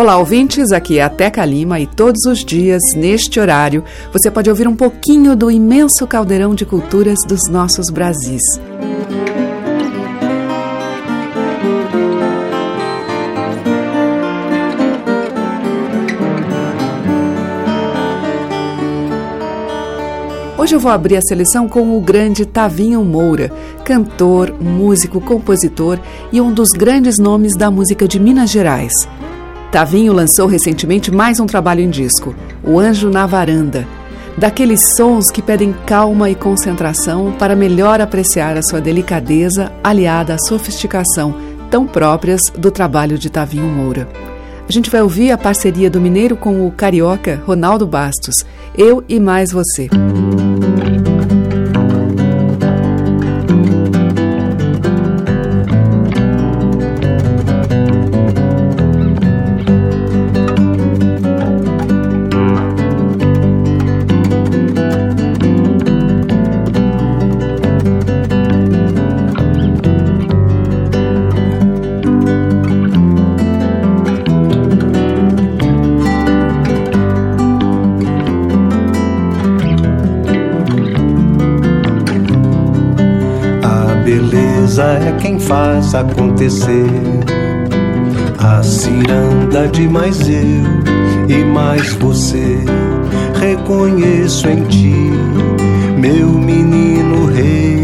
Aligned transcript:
Olá, 0.00 0.16
ouvintes. 0.16 0.72
Aqui 0.72 0.98
é 0.98 1.02
a 1.02 1.10
Teca 1.10 1.44
Lima 1.44 1.78
e 1.78 1.86
todos 1.86 2.24
os 2.24 2.42
dias, 2.42 2.80
neste 2.96 3.38
horário, 3.38 3.84
você 4.10 4.30
pode 4.30 4.48
ouvir 4.48 4.66
um 4.66 4.74
pouquinho 4.74 5.36
do 5.36 5.50
imenso 5.50 6.06
caldeirão 6.06 6.54
de 6.54 6.64
culturas 6.64 7.18
dos 7.28 7.50
nossos 7.50 7.90
Brasis. 7.90 8.40
Hoje 20.56 20.74
eu 20.74 20.80
vou 20.80 20.90
abrir 20.90 21.18
a 21.18 21.22
seleção 21.22 21.68
com 21.68 21.94
o 21.94 22.00
grande 22.00 22.46
Tavinho 22.46 23.04
Moura, 23.04 23.52
cantor, 23.84 24.54
músico, 24.58 25.20
compositor 25.20 25.98
e 26.32 26.40
um 26.40 26.50
dos 26.50 26.70
grandes 26.70 27.18
nomes 27.18 27.54
da 27.54 27.70
música 27.70 28.08
de 28.08 28.18
Minas 28.18 28.48
Gerais. 28.48 28.94
Tavinho 29.70 30.12
lançou 30.12 30.48
recentemente 30.48 31.12
mais 31.12 31.38
um 31.38 31.46
trabalho 31.46 31.80
em 31.80 31.88
disco, 31.88 32.34
O 32.64 32.80
Anjo 32.80 33.08
na 33.08 33.24
Varanda. 33.24 33.86
Daqueles 34.36 34.96
sons 34.96 35.30
que 35.30 35.40
pedem 35.40 35.72
calma 35.86 36.28
e 36.28 36.34
concentração 36.34 37.32
para 37.38 37.54
melhor 37.54 38.00
apreciar 38.00 38.56
a 38.56 38.62
sua 38.62 38.80
delicadeza 38.80 39.70
aliada 39.82 40.34
à 40.34 40.38
sofisticação 40.38 41.36
tão 41.70 41.86
próprias 41.86 42.40
do 42.58 42.70
trabalho 42.70 43.16
de 43.16 43.30
Tavinho 43.30 43.68
Moura. 43.68 44.08
A 44.68 44.72
gente 44.72 44.90
vai 44.90 45.02
ouvir 45.02 45.30
a 45.30 45.38
parceria 45.38 45.88
do 45.88 46.00
mineiro 46.00 46.36
com 46.36 46.66
o 46.66 46.72
carioca 46.72 47.40
Ronaldo 47.46 47.86
Bastos, 47.86 48.44
Eu 48.76 49.04
e 49.08 49.20
Mais 49.20 49.52
Você. 49.52 49.88
É 84.12 85.12
quem 85.20 85.38
faz 85.38 85.94
acontecer. 85.94 86.86
A 88.38 88.60
ciranda 88.62 89.68
de 89.68 89.86
mais 89.88 90.28
eu 90.28 90.64
e 91.28 91.44
mais 91.44 91.92
você, 91.94 92.58
reconheço 93.38 94.48
em 94.48 94.64
ti, 94.64 95.12
meu 95.96 96.28
menino 96.28 97.26
rei, 97.26 97.82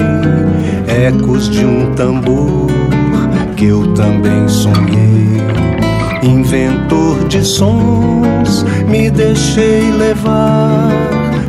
ecos 1.06 1.48
de 1.48 1.64
um 1.64 1.92
tambor 1.94 2.66
que 3.56 3.66
eu 3.66 3.94
também 3.94 4.48
sonhei. 4.48 5.36
Inventor 6.24 7.28
de 7.28 7.44
sons, 7.44 8.64
me 8.88 9.10
deixei 9.10 9.92
levar, 9.92 10.90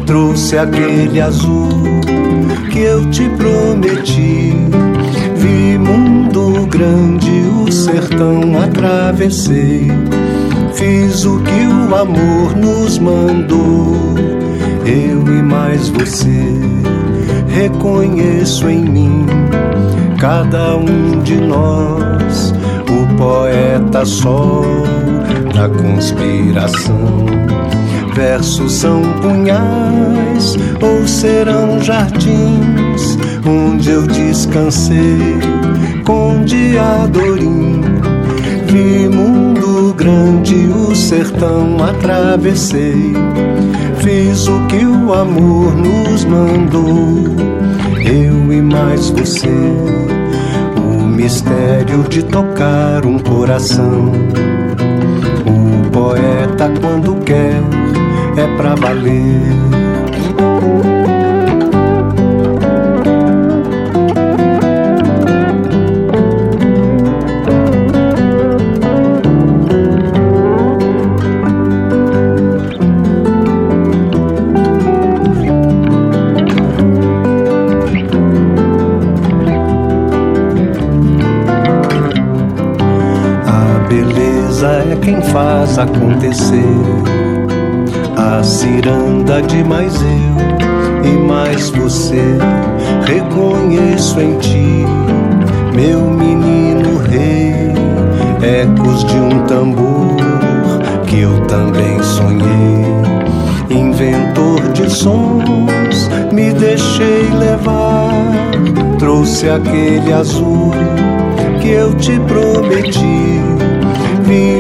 trouxe 0.06 0.56
aquele 0.56 1.20
azul 1.20 1.97
eu 2.98 3.10
te 3.12 3.30
prometi 3.30 4.54
mundo 5.78 6.66
grande 6.66 7.30
o 7.64 7.72
sertão 7.72 8.42
atravessei. 8.60 9.88
Fiz 10.74 11.26
o 11.26 11.40
que 11.42 11.68
o 11.68 11.96
amor 11.96 12.56
nos 12.56 12.98
mandou. 12.98 13.96
Eu 14.84 15.22
e 15.28 15.44
mais 15.44 15.90
você 15.90 16.56
reconheço 17.48 18.68
em 18.68 18.84
mim 18.84 19.26
cada 20.20 20.76
um 20.76 21.20
de 21.22 21.36
nós, 21.36 22.52
o 22.90 23.18
poeta 23.18 24.06
sol 24.06 24.66
da 25.54 25.70
conspiração. 25.70 26.98
Versos 28.18 28.74
são 28.74 29.00
punhais 29.22 30.58
ou 30.82 31.08
serão 31.08 31.80
jardins 31.80 33.16
onde 33.48 33.92
eu 33.92 34.08
descansei 34.08 35.38
com 36.04 36.44
Diadorim. 36.44 37.84
Vi 38.66 39.08
mundo 39.08 39.94
grande, 39.94 40.56
o 40.56 40.96
sertão 40.96 41.78
atravessei. 41.80 43.14
Fiz 44.00 44.48
o 44.48 44.66
que 44.66 44.84
o 44.84 45.14
amor 45.14 45.76
nos 45.76 46.26
mandou, 46.26 47.24
eu 48.04 48.52
e 48.52 48.62
mais 48.64 49.12
você. 49.12 49.48
O 50.76 51.04
mistério 51.06 52.02
de 52.10 52.24
tocar 52.24 53.06
um 53.06 53.20
coração. 53.20 54.12
O 55.46 55.90
poeta, 55.92 56.74
quando 56.82 57.16
quer, 57.24 57.77
é 58.40 58.48
pra 58.56 58.76
valer. 58.76 59.68
faz 85.38 85.78
acontecer. 85.78 87.17
A 88.28 88.44
ciranda 88.44 89.42
de 89.42 89.64
mais 89.64 89.96
eu 90.02 91.10
e 91.10 91.18
mais 91.18 91.70
você, 91.70 92.22
reconheço 93.06 94.20
em 94.20 94.38
ti, 94.40 94.86
meu 95.74 96.02
menino 96.02 96.98
rei, 97.10 97.72
ecos 98.46 99.06
de 99.06 99.16
um 99.16 99.46
tambor 99.46 100.18
que 101.08 101.22
eu 101.22 101.40
também 101.46 102.04
sonhei. 102.04 102.86
Inventor 103.70 104.60
de 104.74 104.90
sons, 104.92 106.10
me 106.34 106.52
deixei 106.52 107.30
levar, 107.40 108.12
trouxe 109.00 109.50
aquele 109.50 110.12
azul 110.12 110.74
que 111.62 111.70
eu 111.70 111.94
te 111.94 112.20
prometi. 112.20 113.42
Vi 114.26 114.57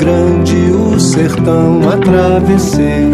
grande 0.00 0.56
o 0.72 0.98
sertão 0.98 1.80
atravessei. 1.88 3.10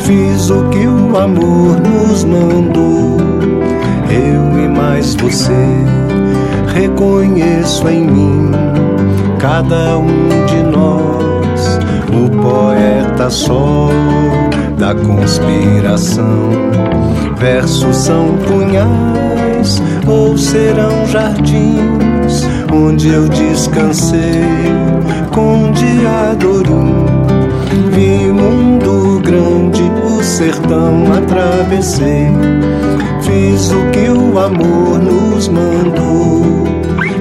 Fiz 0.00 0.50
o 0.50 0.68
que 0.68 0.86
o 0.86 1.16
amor 1.16 1.80
nos 1.80 2.24
mandou. 2.24 3.16
Eu 4.10 4.64
e 4.64 4.68
mais 4.68 5.14
você 5.14 5.66
reconheço 6.74 7.88
em 7.88 8.06
mim 8.06 8.50
cada 9.38 9.98
um 9.98 10.28
de 10.46 10.62
nós, 10.62 11.78
o 12.12 12.30
poeta 12.42 13.30
sol 13.30 13.90
da 14.78 14.94
conspiração. 14.94 16.50
Versos 17.36 17.96
são 17.96 18.36
punhais 18.46 19.82
ou 20.06 20.36
serão 20.36 21.06
jardins 21.06 22.46
onde 22.72 23.08
eu 23.08 23.28
descansei 23.28 24.44
com 25.34 25.72
Diadorim. 25.72 27.06
Vi 27.90 28.32
mundo 28.32 29.20
grande, 29.20 29.82
o 30.04 30.22
sertão 30.22 31.12
atravessei. 31.12 32.28
Fiz 33.20 33.72
o 33.72 33.90
que 33.90 34.08
o 34.10 34.38
amor 34.38 35.00
nos 35.00 35.48
mandou, 35.48 36.64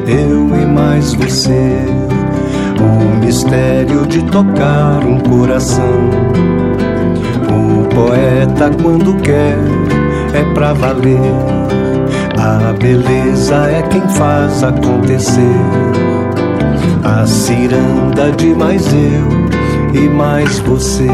eu 0.08 0.56
e 0.56 0.66
mais 0.66 1.14
você. 1.14 1.80
O 2.80 3.26
mistério 3.26 4.06
de 4.06 4.24
tocar 4.26 5.04
um 5.04 5.20
coração. 5.20 6.10
O 7.50 7.88
poeta, 7.96 8.70
quando 8.82 9.16
quer, 9.22 9.58
é 10.34 10.44
pra 10.54 10.74
valer. 10.74 11.20
A 12.38 12.74
beleza 12.74 13.70
é 13.70 13.82
quem 13.84 14.08
faz 14.10 14.64
acontecer. 14.64 16.23
A 17.04 17.26
ciranda 17.26 18.32
de 18.32 18.54
mais 18.56 18.86
eu 18.94 20.02
e 20.02 20.10
mais 20.10 20.60
você. 20.60 21.08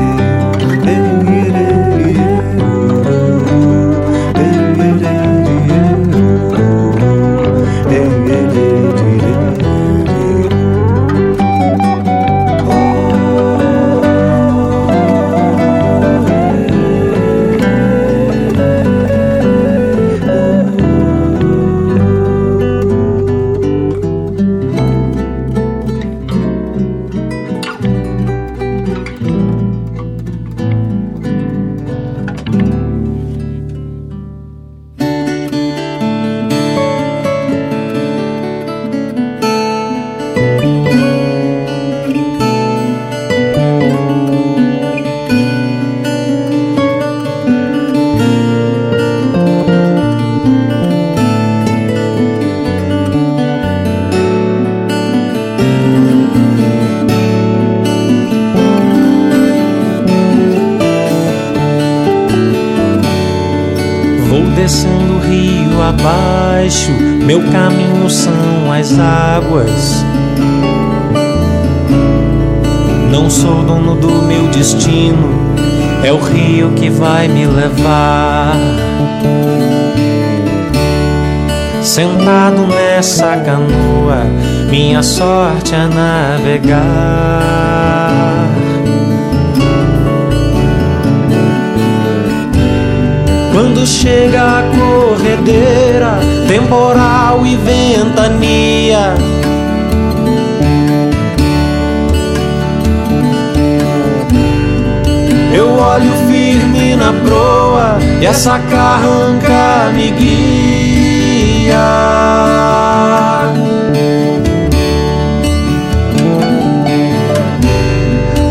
E 108.21 108.25
essa 108.25 108.60
carranca 108.60 109.92
me 109.94 110.12
guia. 110.12 111.80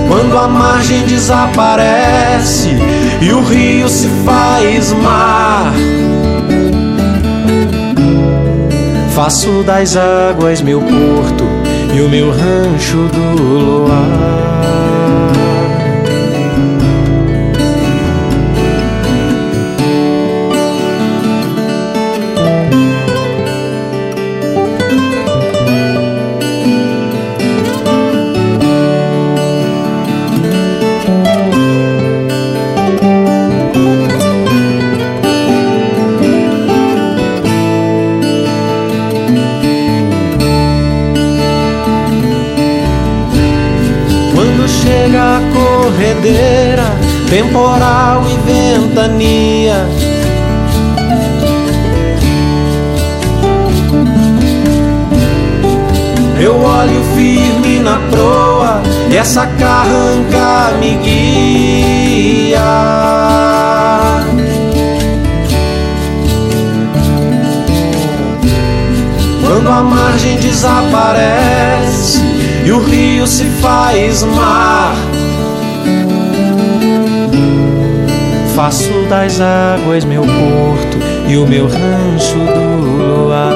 Quando 0.09 0.39
a 0.39 0.49
margem 0.49 1.03
desaparece 1.03 2.71
e 3.21 3.33
o 3.33 3.43
rio 3.43 3.89
se 3.89 4.09
faz 4.25 4.93
mar. 4.95 5.73
Faço 9.15 9.63
das 9.65 9.97
águas 9.97 10.63
meu 10.63 10.81
porto 10.81 11.45
e 11.95 12.01
o 12.01 12.09
meu 12.09 12.31
rancho 12.31 13.09
do 13.09 13.43
luar. 13.43 14.69
Corredeira, 46.19 46.85
temporal 47.31 48.25
e 48.27 48.37
ventania. 48.51 49.87
Eu 56.41 56.61
olho 56.61 57.03
firme 57.15 57.81
na 57.81 57.99
proa 58.11 58.83
e 59.11 59.17
essa 59.17 59.47
carranca 59.47 60.77
me 60.79 60.95
guia. 60.97 62.61
Quando 69.45 69.69
a 69.69 69.83
margem 69.83 70.37
desaparece 70.37 72.21
e 72.65 72.71
o 72.71 72.81
rio 72.85 73.27
se 73.27 73.45
faz 73.61 74.23
mar. 74.23 75.08
Faço 78.59 79.07
das 79.09 79.41
águas 79.41 80.05
meu 80.05 80.23
porto 80.23 80.99
e 81.31 81.37
o 81.37 81.47
meu 81.47 81.69
rancho 81.69 82.35
do 82.35 83.23
luar. 83.23 83.55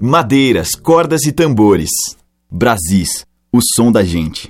Madeiras, 0.00 0.76
cordas 0.76 1.24
e 1.24 1.32
tambores. 1.32 1.90
Brasis, 2.48 3.26
o 3.52 3.58
som 3.60 3.90
da 3.90 4.04
gente. 4.04 4.46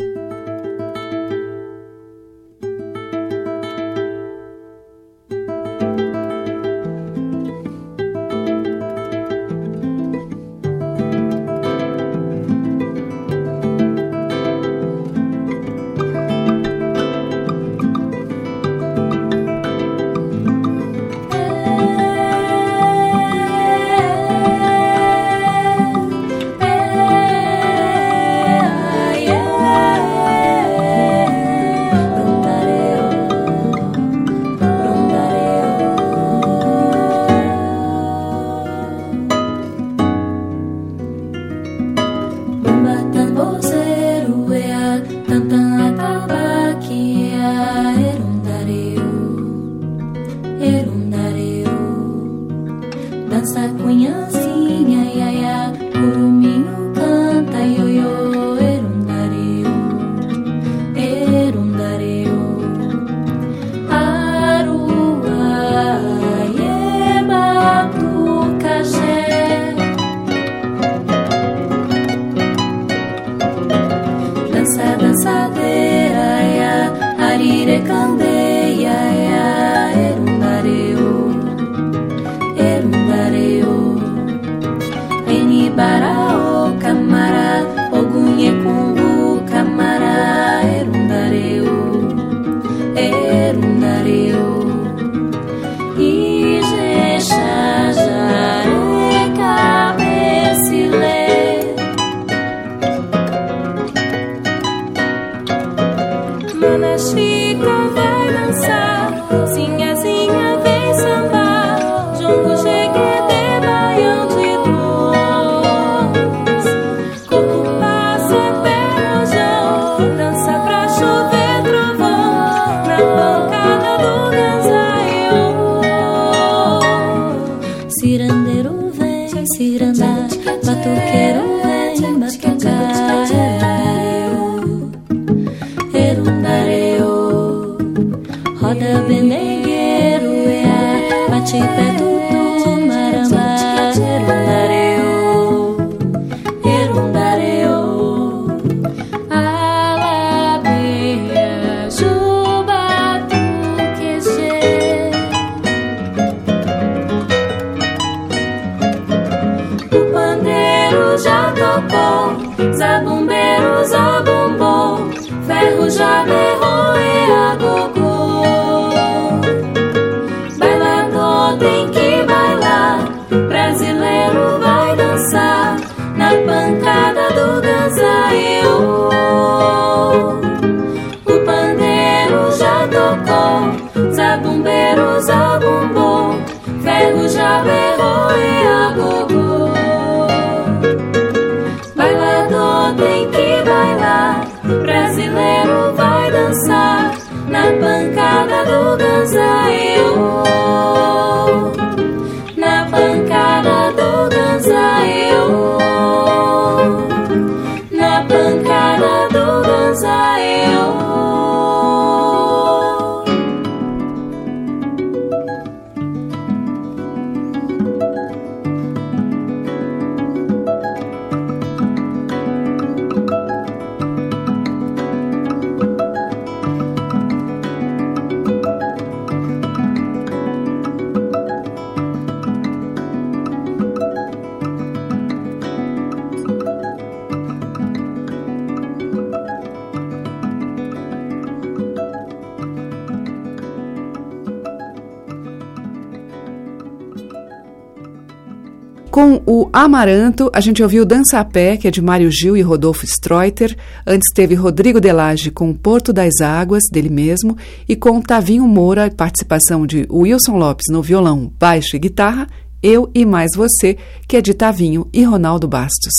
Amaranto, 249.76 250.52
a 250.54 250.61
gente 250.61 250.85
ouviu 250.85 251.04
Dança 251.04 251.40
a 251.40 251.45
Pé, 251.45 251.76
que 251.76 251.88
é 251.88 251.90
de 251.90 252.00
Mário 252.00 252.31
Gil 252.31 252.57
e 252.57 252.62
Rodolfo 252.62 253.04
Streuter. 253.04 253.76
Antes 254.07 254.33
teve 254.33 254.54
Rodrigo 254.54 255.00
Delage 255.00 255.50
com 255.50 255.75
Porto 255.75 256.12
das 256.12 256.40
Águas, 256.40 256.85
dele 256.93 257.11
mesmo, 257.11 257.57
e 257.88 257.97
com 257.97 258.23
Tavinho 258.23 258.69
Moura, 258.69 259.11
participação 259.11 259.85
de 259.85 260.07
Wilson 260.09 260.59
Lopes 260.59 260.85
no 260.93 261.02
violão, 261.02 261.52
baixo 261.59 261.97
e 261.97 261.99
guitarra, 261.99 262.47
Eu 262.81 263.11
e 263.12 263.26
Mais 263.26 263.50
Você, 263.57 263.99
que 264.28 264.37
é 264.37 264.40
de 264.40 264.54
Tavinho 264.54 265.09
e 265.12 265.25
Ronaldo 265.25 265.66
Bastos. 265.66 266.14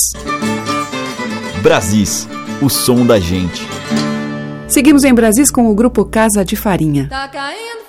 Brasis, 1.63 2.27
o 2.61 2.67
som 2.69 3.05
da 3.05 3.21
gente. 3.21 3.65
Seguimos 4.67 5.05
em 5.05 5.13
Brasis 5.13 5.49
com 5.49 5.71
o 5.71 5.73
grupo 5.73 6.03
Casa 6.03 6.43
de 6.43 6.57
Farinha. 6.57 7.07
Tá 7.07 7.29
caindo 7.29 7.84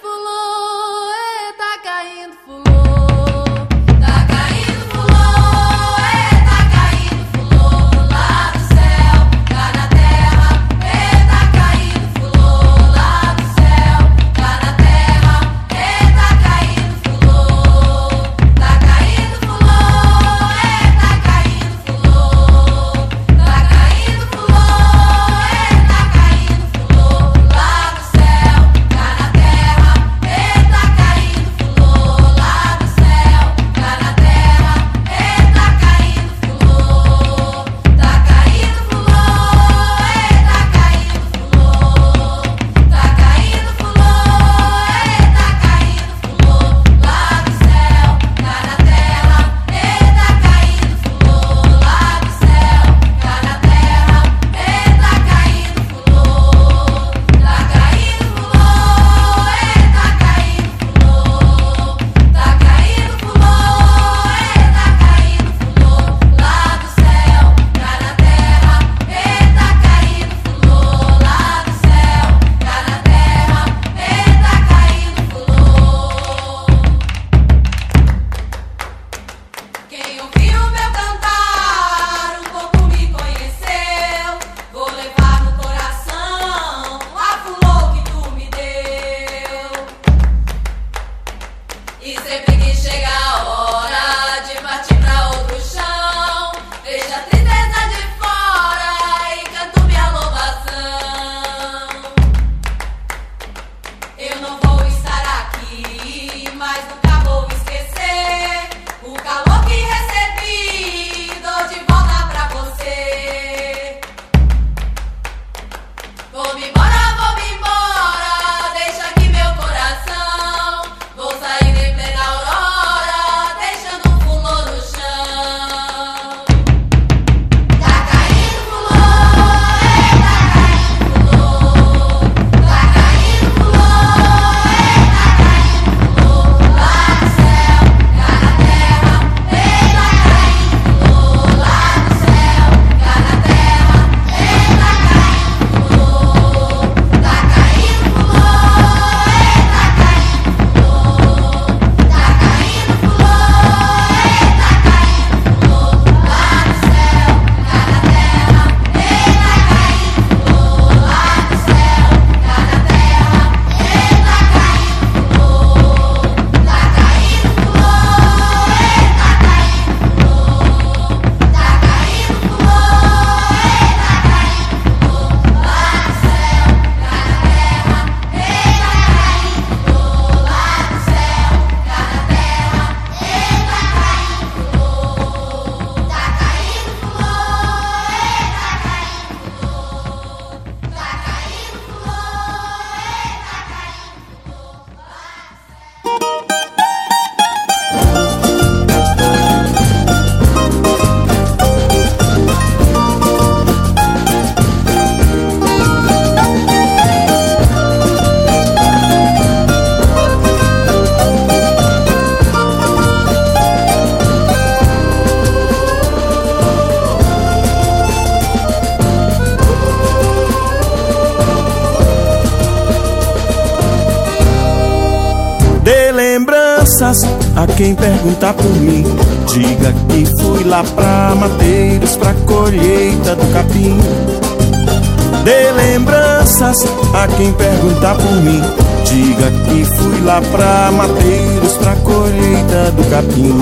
lá 240.26 240.40
pra 240.40 240.90
Mateiros 240.90 241.76
pra 241.76 241.94
colheita 241.96 242.90
do 242.90 243.04
capim. 243.08 243.56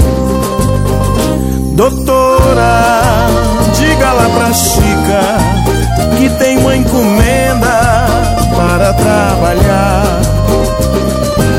Doutora, 1.74 3.27
diga 3.74 4.12
lá 4.12 4.29
pra 4.35 4.53
Chica 4.55 6.16
que 6.16 6.31
tem 6.38 6.57
uma 6.59 6.74
encomenda 6.74 8.07
para 8.57 8.94
trabalhar 8.94 10.22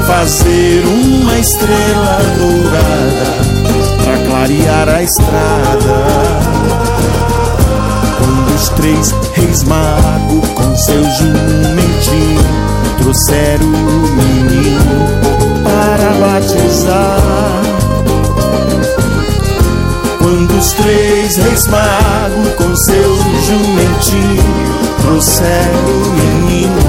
fazer 0.08 0.84
uma 0.88 1.38
estrela 1.38 2.20
dourada 2.38 3.28
pra 4.04 4.18
clarear 4.28 4.90
a 4.90 5.04
estrada. 5.04 5.98
Quando 8.18 8.56
os 8.56 8.70
três 8.70 9.14
reis 9.34 9.64
magos 9.66 10.50
com 10.50 10.76
seu 10.76 11.04
jumentinho 11.04 12.35
trouxeram 12.98 13.68
o 13.68 14.08
menino 14.12 15.16
para 15.64 16.14
batizar. 16.20 17.62
Quando 20.20 20.58
os 20.58 20.72
três 20.74 21.38
reis 21.38 21.68
magos 21.68 22.54
com 22.58 22.76
seu 22.76 23.16
jumentinho 23.46 24.44
trouxeram 25.02 25.86
o 25.86 26.10
menino 26.14 26.82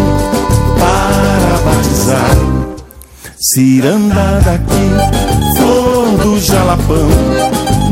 para 0.79 1.71
batizar. 1.71 2.37
Ciranda 3.39 4.41
daqui, 4.45 5.57
flor 5.57 6.17
do 6.19 6.41
jalapão 6.41 7.09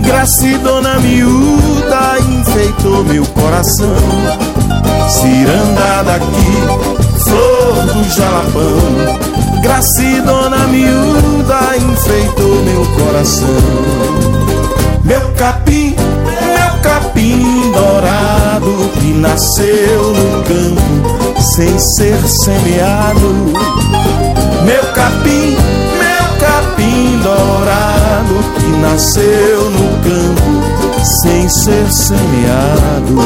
Gracidona 0.05 0.99
miúda 1.01 2.19
enfeitou 2.19 3.05
meu 3.05 3.25
coração 3.27 3.95
Ciranda 5.09 6.03
daqui, 6.05 7.14
flor 7.25 7.87
do 7.87 8.05
jalapão 8.11 9.63
Gracidona 9.63 10.67
miúda 10.67 11.77
enfeitou 11.77 12.63
meu 12.65 12.85
coração. 12.99 13.47
Meu 15.03 15.33
capim, 15.33 15.97
meu 15.97 16.81
capim 16.83 17.73
dourado 17.73 18.91
Que 19.01 19.15
nasceu 19.15 20.13
no 20.13 20.45
campo 20.45 20.85
sem 21.57 21.79
ser 21.79 22.19
semeado. 22.45 23.53
Meu 24.65 24.85
capim, 24.93 25.57
meu 25.99 26.27
capim 26.41 27.19
dourado 27.23 28.35
que 28.59 28.67
nasceu 28.81 29.71
no 29.71 29.89
campo 30.03 30.51
sem 31.23 31.49
ser 31.49 31.87
semeado. 31.91 33.17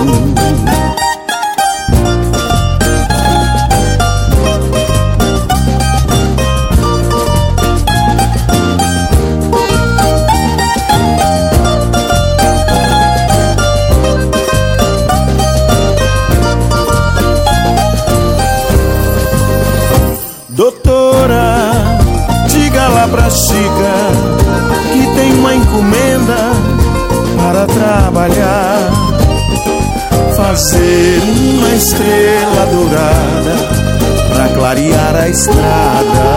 Estrada. 35.38 36.28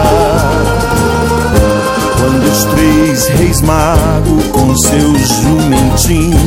Quando 2.18 2.44
os 2.44 2.64
três 2.66 3.26
reis 3.38 3.60
magos 3.62 4.44
com 4.52 4.76
seu 4.76 5.18
jumentinho 5.18 6.38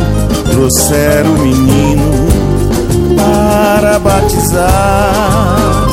trouxeram 0.52 1.34
o 1.34 1.39
menino 1.39 2.28
para 3.18 4.00
batizar. 4.00 5.88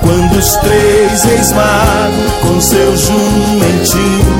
Quando 0.00 0.38
os 0.38 0.56
três 0.56 1.22
reis 1.24 1.52
magos 1.52 2.32
com 2.42 2.60
seu 2.60 2.96
jumentinho 2.96 4.38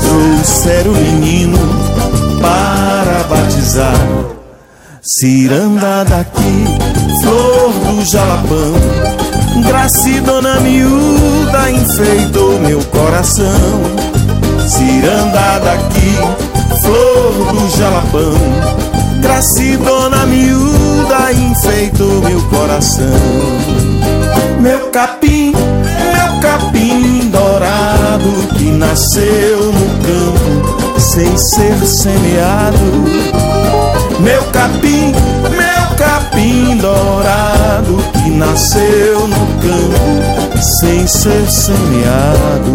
trouxeram 0.00 0.92
o 0.92 0.94
menino 0.94 1.58
para 2.40 3.24
batizar. 3.24 4.06
Ciranda 5.02 6.04
daqui, 6.04 6.64
flor 7.20 7.72
do 7.72 8.04
jalapão, 8.04 9.21
gracidona 9.60 10.60
miúda 10.60 11.70
enfeitou 11.70 12.58
meu 12.60 12.80
coração. 12.84 13.82
Ciranda 14.66 15.58
daqui, 15.58 16.16
flor 16.82 17.52
do 17.52 17.76
jalapão, 17.76 18.34
gracidona 19.20 20.24
miúda 20.26 21.32
enfeitou 21.32 22.22
meu 22.22 22.40
coração. 22.44 23.06
Meu 24.60 24.88
capim, 24.90 25.52
meu 25.52 26.40
capim 26.40 27.28
dourado 27.30 28.56
que 28.56 28.70
nasceu 28.70 29.72
no 29.72 29.88
campo 30.04 31.00
sem 31.00 31.36
ser 31.36 31.84
semeado. 31.84 33.02
Meu 34.20 34.42
capim, 34.52 35.12
meu 35.50 35.96
capim 35.96 36.76
dourado 36.76 37.61
nasceu 38.32 39.28
no 39.28 39.46
campo 39.60 40.58
sem 40.80 41.06
ser 41.06 41.50
semeado. 41.50 42.74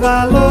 tem 0.00 0.47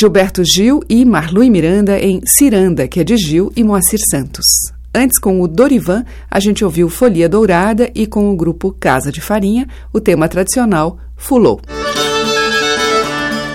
Gilberto 0.00 0.42
Gil 0.42 0.80
e 0.88 1.04
Marlui 1.04 1.50
Miranda 1.50 1.98
em 1.98 2.22
Ciranda, 2.24 2.88
que 2.88 3.00
é 3.00 3.04
de 3.04 3.18
Gil 3.18 3.52
e 3.54 3.62
Moacir 3.62 3.98
Santos. 4.10 4.46
Antes, 4.94 5.18
com 5.18 5.42
o 5.42 5.46
Dorivan, 5.46 6.06
a 6.30 6.40
gente 6.40 6.64
ouviu 6.64 6.88
Folia 6.88 7.28
Dourada 7.28 7.90
e 7.94 8.06
com 8.06 8.32
o 8.32 8.34
grupo 8.34 8.74
Casa 8.80 9.12
de 9.12 9.20
Farinha, 9.20 9.68
o 9.92 10.00
tema 10.00 10.26
tradicional 10.26 10.96
Fulô. 11.18 11.60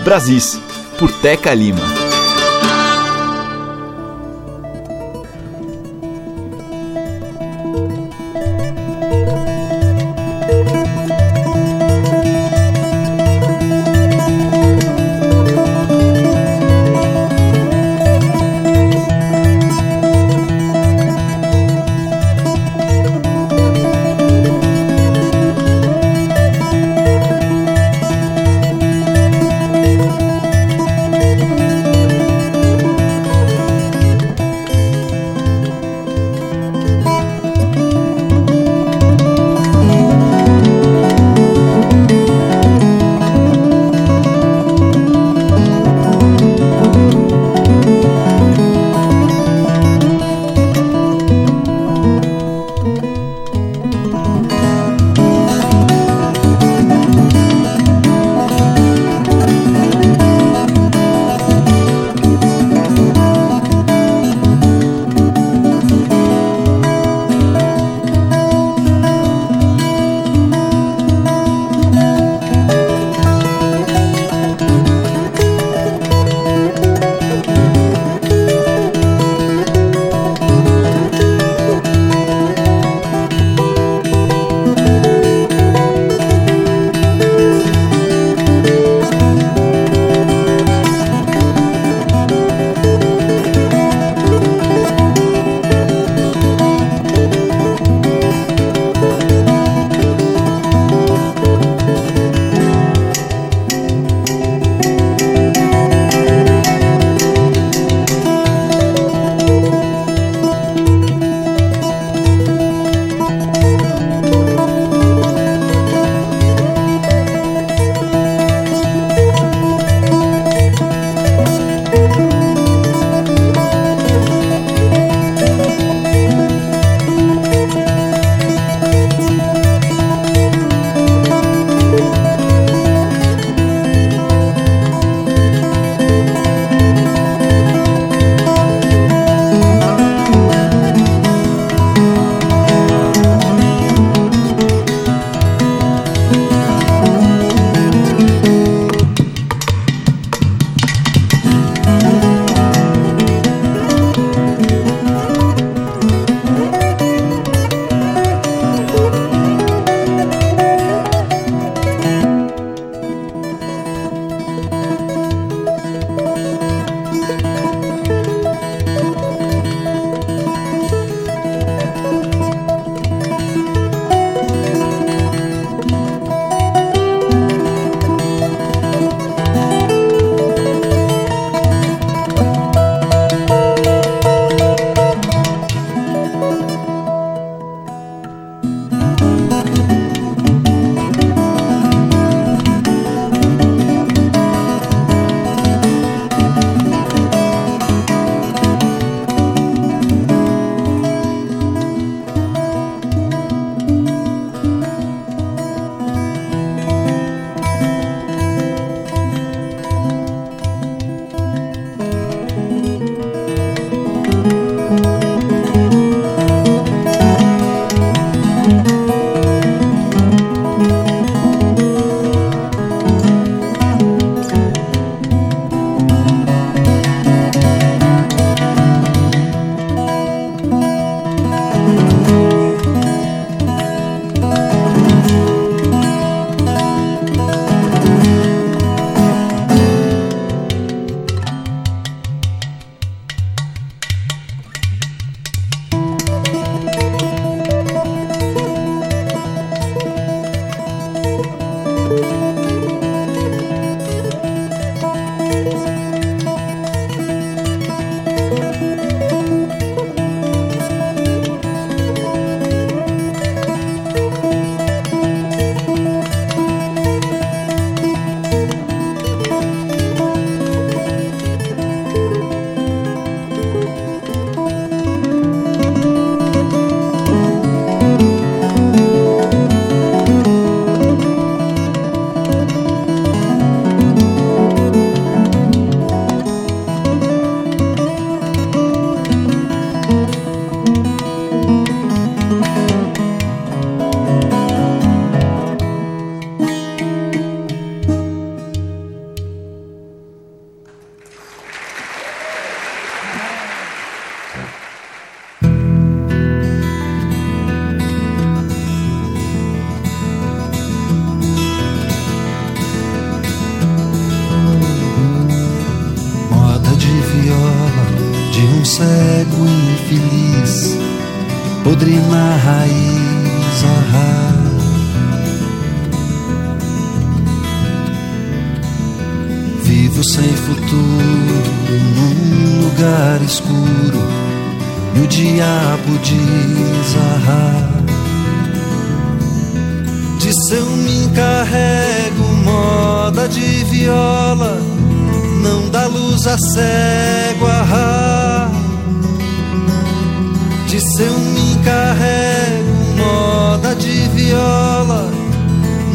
Brasis, 0.04 0.62
por 1.00 1.12
Teca 1.14 1.52
Lima. 1.52 2.05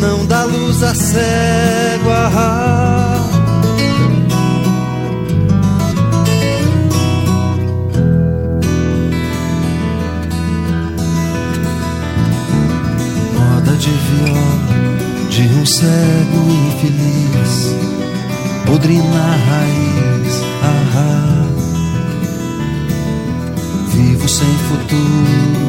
Não 0.01 0.27
dá 0.27 0.45
luz 0.45 0.83
a 0.83 0.95
cego 0.95 2.11
ah, 2.11 3.21
moda 13.35 13.77
de 13.77 13.91
viola 13.91 14.61
de 15.29 15.43
um 15.43 15.67
cego 15.67 16.41
infeliz, 16.69 17.75
podre 18.67 18.97
na 18.97 19.37
raiz. 19.37 20.43
Ah. 20.63 20.81
Vivo 23.89 24.29
sem 24.29 24.49
futuro 24.69 25.61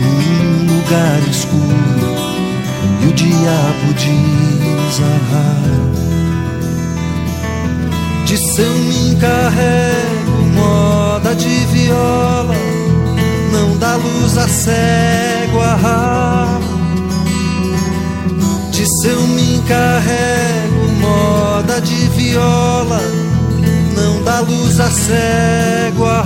num 0.00 0.76
lugar 0.76 1.20
escuro 1.28 2.51
e 3.02 3.06
o 3.06 3.12
diabo 3.12 3.94
diz. 3.94 5.00
Ah. 5.00 5.82
De 8.26 8.36
seu 8.54 8.72
me 8.74 9.10
encarrego 9.10 10.42
moda 10.54 11.34
de 11.34 11.66
viola, 11.66 12.54
não 13.52 13.76
dá 13.78 13.96
luz 13.96 14.38
a 14.38 14.48
cego. 14.48 15.60
Ah. 15.60 16.60
De 18.72 18.86
seu 19.02 19.20
me 19.28 19.56
encarrego 19.56 20.88
moda 21.00 21.80
de 21.80 22.08
viola 22.08 23.00
Não 23.94 24.22
dá 24.24 24.40
luz 24.40 24.80
a 24.80 24.90
cego 24.90 26.04
ah, 26.04 26.24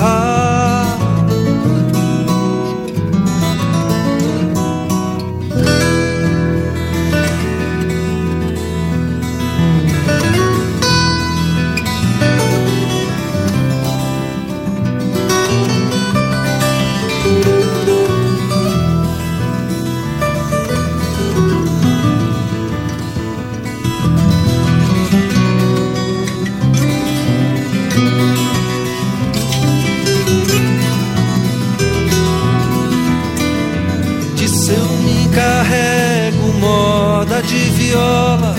viola 37.96 38.54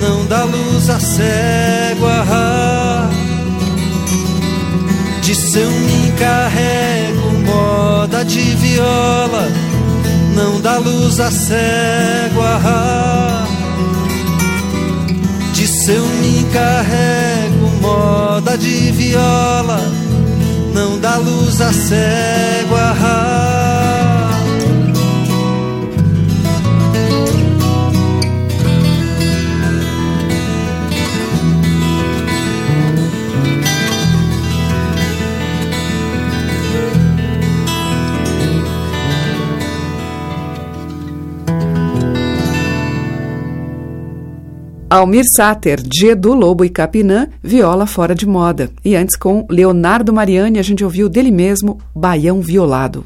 Não 0.00 0.26
dá 0.26 0.44
luz 0.44 0.88
a 0.88 1.00
cego 1.00 2.06
ah, 2.06 3.10
De 5.22 5.34
seu 5.34 5.70
me 5.70 6.08
encarrego 6.08 7.32
moda 7.44 8.24
de 8.24 8.42
viola 8.56 9.48
Não 10.34 10.60
dá 10.60 10.78
luz 10.78 11.18
a 11.20 11.30
cego 11.30 12.40
ah, 12.42 13.46
De 15.52 15.66
seu 15.66 16.06
me 16.06 16.38
encarrego 16.40 17.70
moda 17.80 18.56
de 18.56 18.92
viola 18.92 19.80
Não 20.72 20.98
dá 20.98 21.16
luz 21.16 21.60
a 21.60 21.72
cego 21.72 22.76
ah, 22.76 23.35
Almir 44.96 45.24
Sater, 45.36 45.80
de 45.80 46.08
Edu 46.08 46.34
Lobo 46.34 46.64
e 46.64 46.70
Capinã, 46.70 47.28
Viola 47.42 47.86
Fora 47.86 48.14
de 48.14 48.26
Moda. 48.26 48.70
E 48.84 48.96
antes, 48.96 49.16
com 49.16 49.46
Leonardo 49.50 50.12
Mariani, 50.12 50.58
a 50.58 50.62
gente 50.62 50.82
ouviu 50.84 51.08
dele 51.08 51.30
mesmo, 51.30 51.78
Baião 51.94 52.40
Violado. 52.40 53.04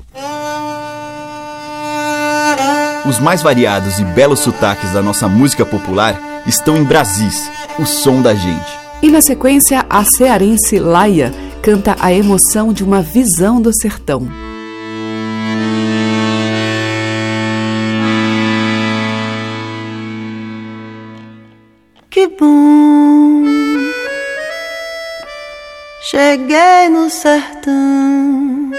Os 3.09 3.19
mais 3.19 3.43
variados 3.43 3.99
e 3.99 4.05
belos 4.05 4.41
sotaques 4.41 4.93
da 4.93 5.03
nossa 5.03 5.27
música 5.27 5.65
popular 5.65 6.21
estão 6.47 6.77
em 6.77 6.85
Brasis, 6.85 7.51
o 7.79 7.87
som 7.87 8.21
da 8.21 8.35
gente. 8.35 8.79
E 9.03 9.11
na 9.11 9.21
sequência, 9.21 9.85
a 9.89 10.05
cearense 10.05 10.79
Laia 10.79 11.33
canta 11.63 11.97
a 11.99 12.13
emoção 12.13 12.73
de 12.73 12.85
uma 12.85 13.01
visão 13.01 13.61
do 13.61 13.73
sertão. 13.75 14.29
Que 22.21 22.29
bom, 22.39 23.45
cheguei 26.03 26.91
no 26.91 27.09
sertão. 27.09 28.71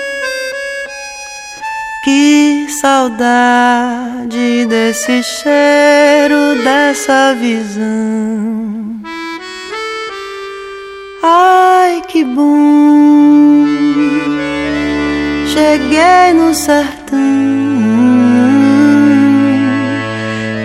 Que 2.06 2.68
saudade 2.80 4.68
desse 4.70 5.24
cheiro, 5.24 6.62
dessa 6.64 7.34
visão. 7.34 9.02
Ai, 11.24 12.04
que 12.10 12.24
bom, 12.24 13.66
cheguei 15.48 16.34
no 16.36 16.54
sertão. 16.54 17.18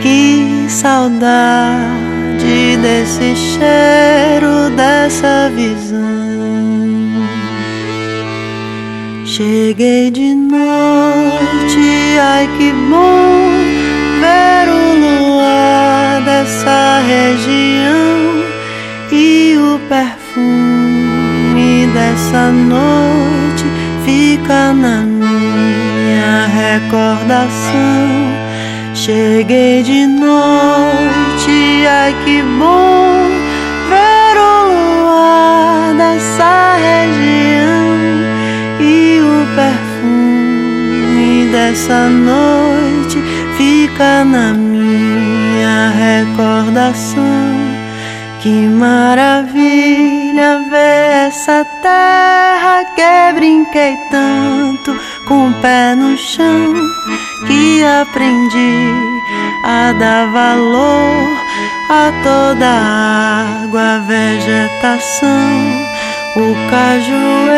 Que 0.03 0.69
saudade 0.69 2.16
desse 2.81 3.37
cheiro, 3.37 4.71
dessa 4.77 5.51
visão. 5.55 6.07
Cheguei 9.25 10.11
de 10.11 10.35
noite, 10.35 12.19
ai 12.21 12.49
que 12.57 12.73
bom 12.73 13.51
ver 14.21 14.69
o 14.71 14.95
luar 14.99 16.23
dessa 16.23 17.01
região 17.07 18.43
e 19.13 19.57
o 19.59 19.79
perfume 19.89 21.87
dessa 21.93 22.51
noite 22.51 23.65
fica 24.05 24.73
na 24.73 25.03
minha 25.03 26.47
recordação. 26.47 28.35
Cheguei 28.95 29.83
de 29.83 30.07
noite, 30.07 31.36
ai 31.51 32.15
que 32.25 32.43
bom 32.43 33.29
ver 33.89 34.37
o 34.39 35.03
luar 35.03 35.95
dessa 35.95 36.77
região 36.77 37.97
e 38.81 39.21
o 39.21 39.47
perfume 39.55 41.49
dessa 41.53 42.09
noite 42.09 43.19
fica 43.57 44.25
na 44.25 44.53
minha 44.53 45.91
recordação. 45.91 47.25
Que 48.43 48.69
maravilha 48.69 50.61
ver 50.71 51.27
essa 51.29 51.65
terra 51.83 52.85
que 52.95 53.33
brinquei 53.35 53.97
tanto 54.11 54.97
com 55.27 55.49
o 55.49 55.55
pé 55.55 55.95
no 55.97 56.17
chão 56.17 56.75
que 57.45 57.85
aprendi 57.85 58.93
a 59.65 59.93
dar 59.93 60.31
valor 60.31 61.37
a 61.91 62.13
toda 62.23 62.67
a 62.67 63.63
água, 63.63 63.97
a 63.97 63.99
vegetação, 63.99 65.29
o 66.37 66.55
cajueiro. 66.71 67.57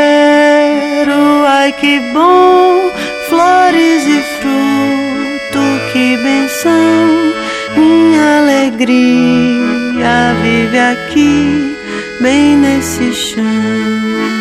Ai 1.47 1.72
que 1.72 2.01
bom, 2.12 2.91
flores 3.29 4.05
e 4.07 4.22
fruto, 4.41 5.62
que 5.93 6.16
benção, 6.16 7.33
minha 7.76 8.39
alegria 8.39 10.35
vive 10.43 10.79
aqui, 10.79 11.76
bem 12.20 12.57
nesse 12.57 13.12
chão. 13.14 14.38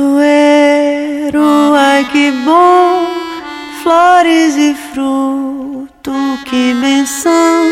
Cajueiro, 0.00 1.74
ai 1.74 2.04
que 2.10 2.30
bom, 2.44 3.06
flores 3.82 4.56
e 4.56 4.74
fruto, 4.92 6.12
que 6.46 6.74
benção, 6.74 7.66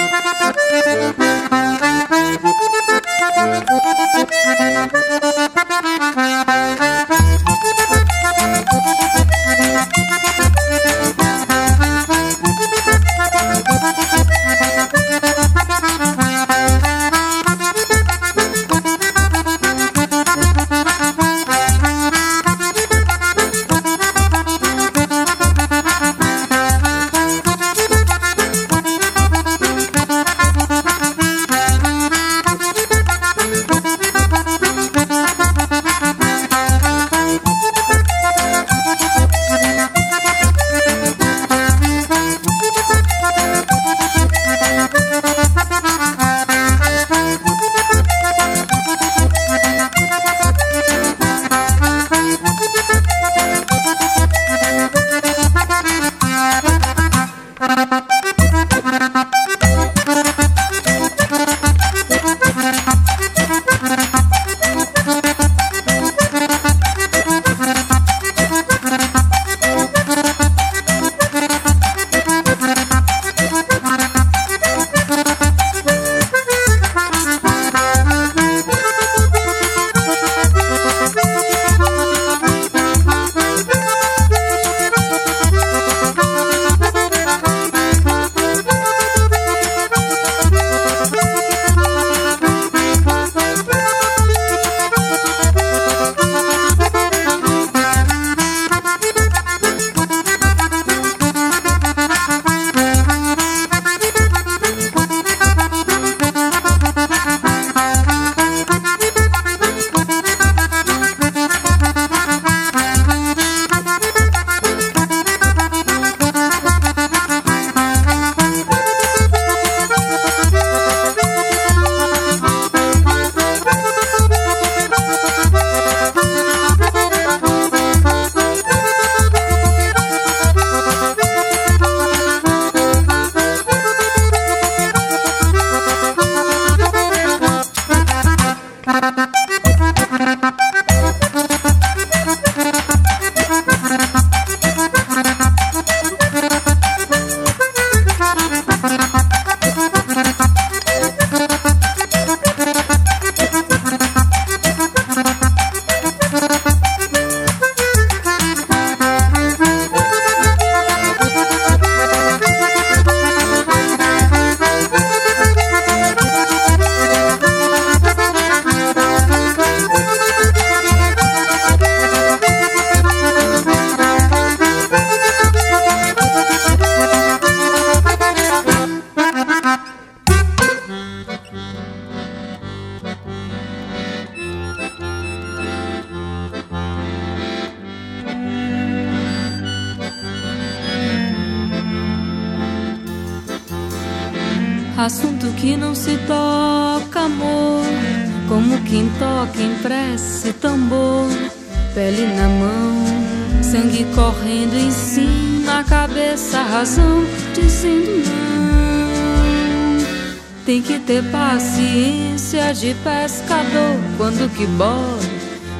o 214.45 214.49
que 214.49 214.65
bole, 214.65 215.29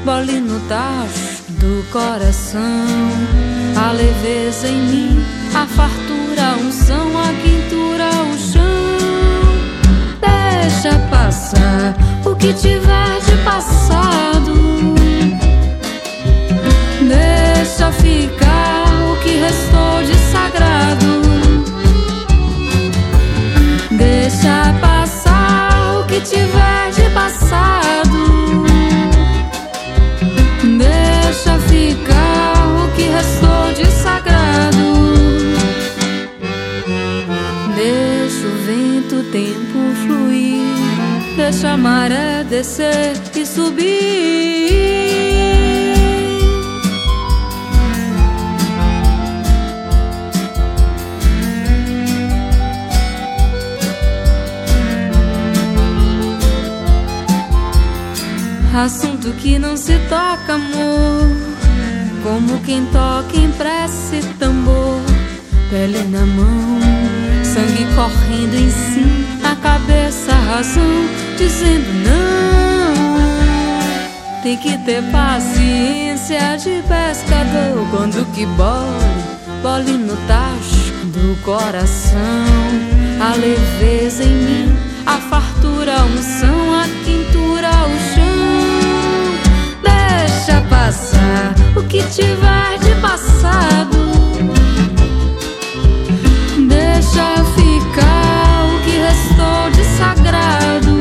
bole 0.05 0.39
no 0.39 0.59
tacho 0.67 1.43
do 1.49 1.83
coração. 1.91 2.61
A 3.75 3.91
leveza 3.91 4.67
em 4.67 4.81
mim, 4.81 5.25
a 5.55 5.65
fartura, 5.65 6.51
a 6.51 6.57
unção, 6.57 7.07
a 7.17 7.33
quintura, 7.41 8.09
o 8.31 8.37
chão. 8.37 8.61
Deixa 10.21 10.97
passar 11.09 11.95
o 12.23 12.35
que 12.35 12.53
tiver 12.53 13.19
de 13.25 13.35
passado. 13.43 14.53
Deixa 17.07 17.91
ficar 17.91 18.85
o 19.11 19.15
que 19.23 19.37
restou 19.37 20.03
de 20.05 20.15
sagrado. 20.31 21.21
Deixa 23.91 24.73
passar 24.79 25.99
o 25.99 26.05
que 26.05 26.19
tiver 26.21 26.91
de 26.91 27.09
passado. 27.13 27.80
Deixa 41.61 41.75
a 41.75 41.77
maré 41.77 42.43
descer 42.43 43.13
e 43.35 43.45
subir. 43.45 43.85
Assunto 58.75 59.31
que 59.33 59.59
não 59.59 59.77
se 59.77 59.99
toca, 60.09 60.55
amor. 60.55 61.27
Como 62.23 62.59
quem 62.61 62.83
toca 62.87 63.37
em 63.37 63.51
prece 63.51 64.21
tambor. 64.39 64.99
Pele 65.69 66.01
na 66.09 66.25
mão, 66.25 66.79
sangue 67.43 67.85
correndo 67.93 68.55
em 68.55 68.71
si. 68.71 69.27
A 69.43 69.55
cabeça, 69.57 70.33
razão, 70.33 71.30
dizendo 71.41 71.91
não. 72.05 72.91
Tem 74.43 74.57
que 74.57 74.77
ter 74.79 75.01
paciência 75.11 76.57
de 76.57 76.83
pescador. 76.87 77.87
Quando 77.89 78.25
que 78.33 78.45
bole, 78.45 79.23
bole 79.61 79.97
no 79.97 80.15
tacho 80.27 80.93
do 81.05 81.35
coração. 81.41 82.19
A 83.19 83.35
leveza 83.35 84.23
em 84.23 84.35
mim, 84.35 84.77
a 85.05 85.17
fartura, 85.17 85.95
a 85.97 86.05
unção, 86.05 86.79
a 86.79 86.87
quintura, 87.05 87.69
o 87.69 87.97
chão 88.13 88.51
deixa 89.83 90.61
passar 90.69 91.53
o 91.75 91.83
que 91.83 92.01
tiver 92.03 92.79
de 92.79 92.95
passado. 93.01 94.01
Deixa 96.67 97.43
ficar 97.55 98.65
o 98.65 98.79
que 98.83 98.97
restou 98.97 99.71
de 99.71 99.83
sagrado. 99.97 101.00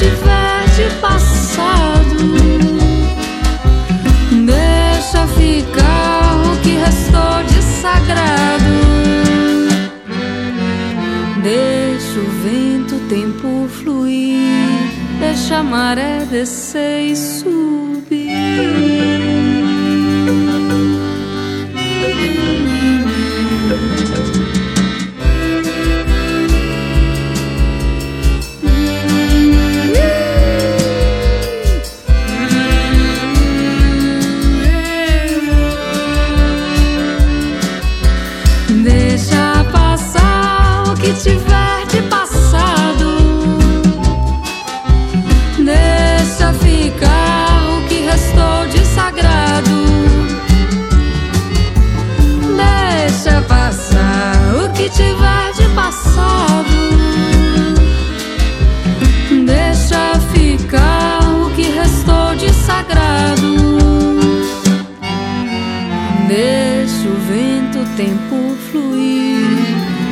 Tiver 0.00 0.64
de 0.76 0.86
passado. 1.00 2.16
Deixa 4.46 5.26
ficar 5.38 6.36
o 6.46 6.48
que 6.62 6.72
restou 6.76 7.42
de 7.44 7.60
sagrado. 7.82 8.74
Deixa 11.42 12.18
o 12.18 12.30
vento, 12.42 12.96
o 12.96 13.00
tempo 13.08 13.68
fluir. 13.68 14.90
Deixa 15.20 15.58
a 15.58 15.62
maré 15.62 16.24
descer 16.30 17.10
e 17.10 17.16
subir. 17.16 19.19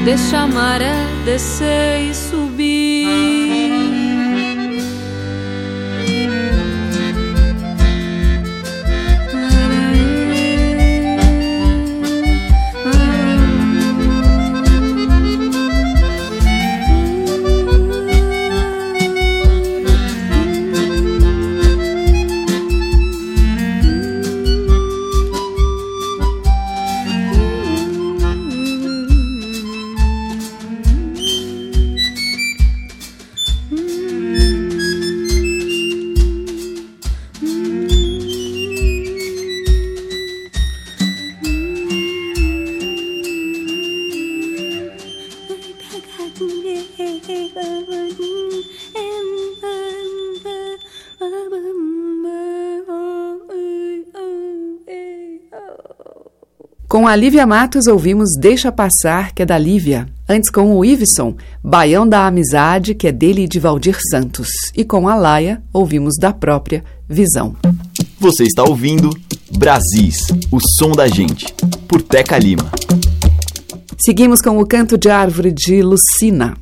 Deixa 0.09 0.39
a 0.39 0.47
maré 0.47 1.05
descer 1.27 2.01
e 2.01 2.15
a 57.09 57.17
Lívia 57.17 57.47
Matos 57.47 57.87
ouvimos 57.87 58.29
Deixa 58.39 58.71
Passar, 58.71 59.33
que 59.33 59.43
é 59.43 59.47
da 59.47 59.57
Lívia. 59.57 60.07
Antes 60.29 60.51
com 60.51 60.77
o 60.77 60.85
Iveson, 60.85 61.35
Baião 61.65 62.07
da 62.07 62.27
Amizade, 62.27 62.95
que 62.95 63.09
é 63.09 63.13
dele 63.13 63.45
e 63.45 63.49
de 63.49 63.59
Valdir 63.59 63.97
Santos. 64.11 64.49
E 64.77 64.85
com 64.85 65.09
a 65.09 65.15
Laia, 65.15 65.63
ouvimos 65.73 66.17
da 66.21 66.35
própria 66.35 66.85
Visão. 67.09 67.57
Você 68.21 68.45
está 68.45 68.63
ouvindo 68.63 69.09
Brasis, 69.57 70.19
o 70.53 70.59
som 70.79 70.93
da 70.93 71.07
gente, 71.07 71.47
por 71.89 72.03
Teca 72.03 72.39
Lima. 72.39 72.71
Seguimos 74.05 74.43
com 74.43 74.59
o 74.59 74.67
Canto 74.67 74.99
de 74.99 75.09
Árvore 75.09 75.51
de 75.51 75.83
Lucina. 75.83 76.57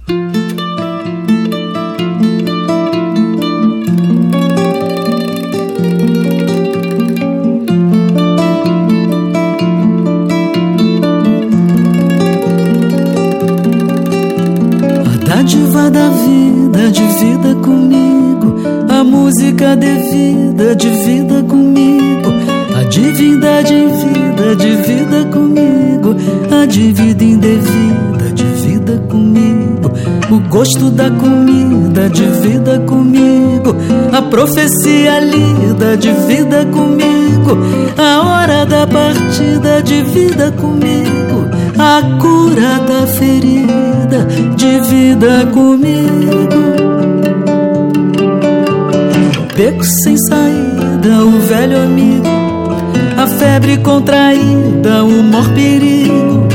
Da 30.96 31.10
comida, 31.10 32.08
divida 32.08 32.80
comigo. 32.80 33.76
A 34.12 34.22
profecia 34.22 35.20
lida, 35.20 35.96
divida 35.96 36.64
comigo. 36.66 37.58
A 37.98 38.22
hora 38.22 38.64
da 38.64 38.86
partida, 38.86 39.82
divida 39.82 40.50
comigo. 40.52 41.50
A 41.78 42.00
cura 42.18 42.80
da 42.88 43.06
ferida, 43.06 44.26
divida 44.56 45.46
comigo. 45.52 46.56
Beco 49.54 49.84
sem 49.84 50.16
saída, 50.28 51.24
o 51.24 51.40
velho 51.40 51.82
amigo. 51.82 52.26
A 53.18 53.26
febre 53.26 53.76
contraída, 53.78 55.04
o 55.04 55.22
mor 55.22 55.48
perigo. 55.50 56.46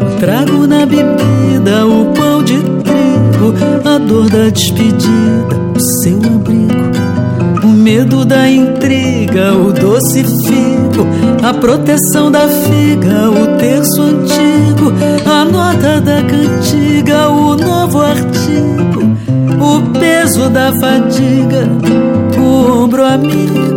O 0.00 0.20
trago 0.20 0.66
na 0.66 0.84
bebida, 0.84 1.86
o 1.86 2.12
pão 2.12 2.42
de 2.42 2.58
trigo. 2.60 3.85
Dor 4.16 4.30
da 4.30 4.48
despedida, 4.48 5.60
o 5.76 6.02
seu 6.02 6.16
abrigo. 6.16 7.62
O 7.62 7.66
medo 7.66 8.24
da 8.24 8.48
intriga, 8.48 9.52
o 9.52 9.70
doce 9.74 10.24
figo. 10.24 11.06
A 11.46 11.52
proteção 11.52 12.30
da 12.30 12.48
figa, 12.48 13.28
o 13.28 13.58
terço 13.58 14.00
antigo. 14.00 14.94
A 15.30 15.44
nota 15.44 16.00
da 16.00 16.22
cantiga, 16.22 17.28
o 17.28 17.58
novo 17.58 18.00
artigo. 18.00 19.02
O 19.60 19.98
peso 20.00 20.48
da 20.48 20.72
fadiga, 20.80 21.68
o 22.38 22.84
ombro 22.84 23.04
amigo. 23.04 23.76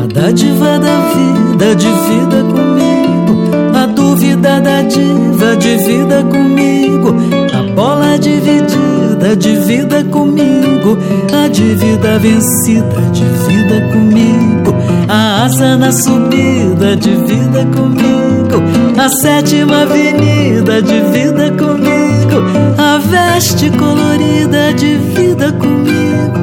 A 0.00 0.14
dádiva 0.14 0.78
da 0.78 1.00
vida, 1.08 1.42
vida, 1.62 1.74
divida 1.74 2.44
comigo. 2.44 3.76
A 3.76 3.86
dúvida 3.86 4.60
da 4.60 4.82
diva, 4.82 5.56
divida 5.56 6.22
comigo. 6.22 6.81
A 7.08 7.62
bola 7.74 8.16
dividida, 8.18 9.34
divida 9.36 10.04
comigo. 10.04 10.96
A 11.32 11.48
dívida 11.48 12.18
vencida, 12.18 13.00
divida 13.12 13.80
comigo. 13.92 14.74
A 15.08 15.44
asa 15.44 15.76
na 15.76 15.90
subida, 15.90 16.96
divida 16.96 17.66
comigo. 17.74 18.62
A 18.98 19.08
sétima 19.08 19.82
avenida, 19.82 20.80
divida 20.80 21.50
comigo. 21.50 22.42
A 22.78 22.98
veste 22.98 23.70
colorida, 23.70 24.72
divida 24.74 25.52
comigo. 25.52 26.40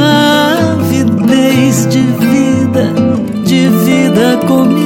A 0.00 0.72
avidez 0.72 1.86
de 1.86 2.00
vida, 2.00 2.92
divida 3.44 4.38
comigo. 4.46 4.83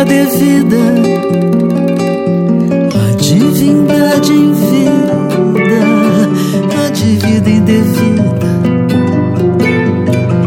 Música 0.00 0.04
devida, 0.04 0.76
a 2.94 3.16
divindade 3.16 4.32
em 4.32 4.52
vida, 4.52 5.80
a 6.84 6.90
dívida 6.90 7.50
indevida, 7.50 8.50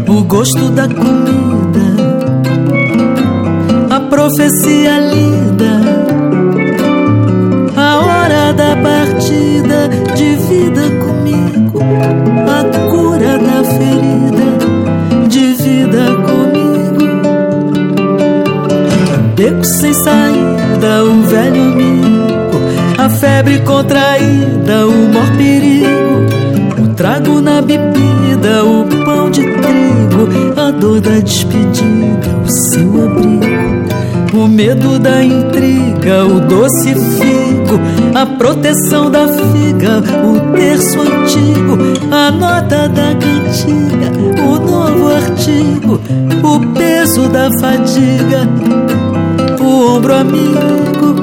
o 0.08 0.24
gosto 0.24 0.70
da 0.70 0.88
comida, 0.88 1.84
a 3.90 4.00
profecia 4.00 4.98
lida, 4.98 5.43
Beco 19.44 19.62
sem 19.62 19.92
saída, 19.92 21.04
o 21.04 21.22
velho 21.24 21.62
amigo, 21.64 22.96
a 22.96 23.10
febre 23.10 23.58
contraída, 23.58 24.86
o 24.86 25.12
maior 25.12 25.36
perigo, 25.36 26.82
o 26.82 26.94
trago 26.94 27.42
na 27.42 27.60
bebida, 27.60 28.64
o 28.64 28.86
pão 29.04 29.30
de 29.30 29.42
trigo, 29.42 30.58
a 30.58 30.70
dor 30.70 30.98
da 30.98 31.18
despedida, 31.18 32.34
o 32.42 32.50
seu 32.70 33.04
abrigo. 33.04 33.44
O 34.32 34.48
medo 34.48 34.98
da 34.98 35.22
intriga, 35.22 36.24
o 36.24 36.40
doce 36.40 36.94
figo, 36.94 37.78
a 38.14 38.24
proteção 38.24 39.10
da 39.10 39.28
figa, 39.28 40.02
o 40.24 40.56
terço 40.56 41.02
antigo, 41.02 41.78
a 42.10 42.30
nota 42.30 42.88
da 42.88 43.14
cantiga, 43.14 44.42
o 44.42 44.58
novo 44.58 45.14
artigo, 45.14 46.00
o 46.42 46.60
peso 46.72 47.28
da 47.28 47.50
fadiga, 47.60 48.48
ombro 49.84 50.14
amigo, 50.14 51.14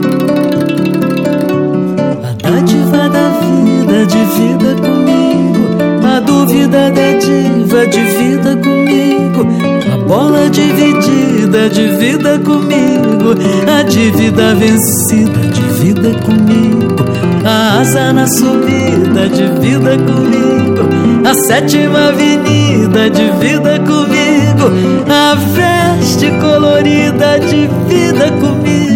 a 2.23 2.33
dádiva 2.33 3.09
da 3.09 3.29
vida, 3.41 4.05
divida 4.05 4.75
comigo, 4.75 5.63
a 6.05 6.19
dúvida 6.19 6.91
da 6.91 7.11
diva, 7.17 7.87
divida 7.87 8.55
comigo, 8.57 9.47
a 9.91 9.97
bola 10.07 10.49
dividida, 10.49 11.69
divida 11.69 12.37
comigo, 12.39 13.35
a 13.67 13.83
dívida 13.83 14.53
vencida, 14.55 15.41
divida 15.53 16.11
comigo, 16.23 16.95
a 17.43 17.79
asa 17.81 18.13
na 18.13 18.27
subida, 18.27 19.27
divida 19.29 19.97
comigo, 19.97 20.89
a 21.27 21.33
sétima 21.33 22.09
avenida, 22.09 23.09
divida 23.09 23.79
comigo, 23.79 24.30
a 25.09 25.35
veste 25.35 26.29
colorida, 26.39 27.39
divida 27.39 28.31
comigo, 28.39 28.90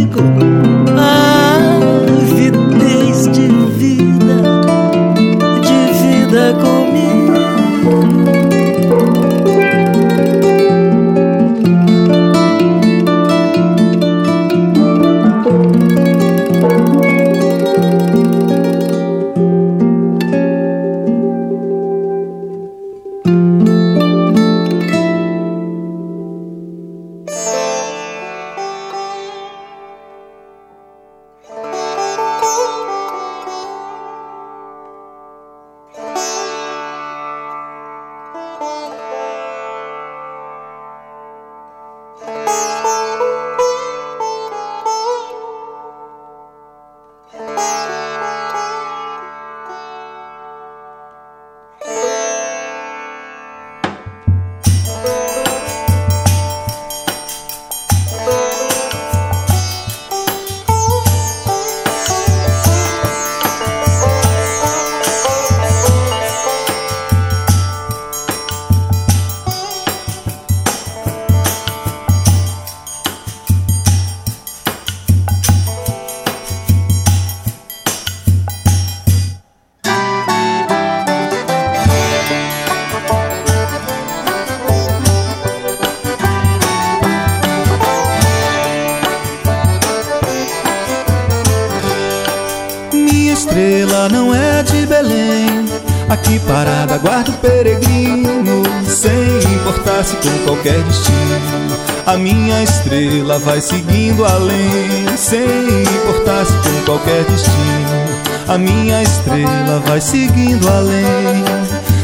estrela 103.26 103.40
vai 103.40 103.60
seguindo 103.60 104.24
além, 104.24 105.18
sem 105.18 105.82
importar 105.82 106.46
se 106.46 106.54
com 106.54 106.86
qualquer 106.86 107.24
destino. 107.24 108.46
A 108.48 108.58
minha 108.58 109.02
estrela 109.02 109.82
vai 109.88 110.00
seguindo 110.00 110.68
além. 110.70 111.44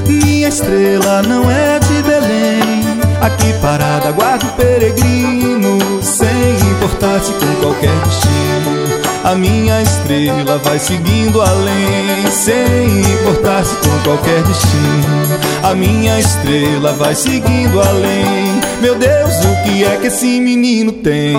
Minha 0.08 0.48
estrela 0.48 1.22
não 1.22 1.50
é 1.50 1.78
de 1.78 2.02
Belém. 2.02 3.00
Aqui 3.22 3.54
parada 3.62 4.12
guarda 4.12 4.48
o 4.48 4.52
peregrino, 4.54 6.02
sem 6.02 6.28
importar 6.72 7.20
se 7.20 7.32
com 7.34 7.56
qualquer 7.62 7.96
destino. 8.04 9.02
A 9.24 9.36
minha 9.36 9.80
estrela 9.84 10.58
vai 10.58 10.80
seguindo 10.80 11.40
além, 11.40 12.32
sem 12.32 13.02
importar 13.14 13.64
se 13.64 13.76
com 13.76 14.00
qualquer 14.04 14.42
destino. 14.42 15.40
A 15.62 15.76
minha 15.76 16.20
estrela 16.20 16.94
vai 16.94 17.14
seguindo 17.14 17.80
além. 17.80 18.61
Meu 18.82 18.96
Deus, 18.96 19.36
o 19.46 19.64
que 19.64 19.84
é 19.86 19.96
que 19.98 20.08
esse 20.08 20.42
menino 20.42 20.92
tem? 20.92 21.38